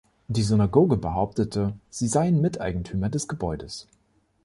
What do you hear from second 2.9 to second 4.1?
des Gebäudes.